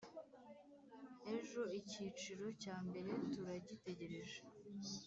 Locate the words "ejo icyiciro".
1.35-2.45